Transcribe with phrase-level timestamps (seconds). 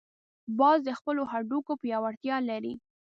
[0.59, 2.73] باز د خپلو هډوکو پیاوړتیا لري